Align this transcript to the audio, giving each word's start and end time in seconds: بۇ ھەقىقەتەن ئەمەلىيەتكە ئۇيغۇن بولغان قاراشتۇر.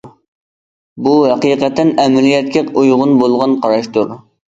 بۇ 1.07 1.11
ھەقىقەتەن 1.31 1.91
ئەمەلىيەتكە 2.03 2.63
ئۇيغۇن 2.81 3.13
بولغان 3.21 3.55
قاراشتۇر. 3.67 4.11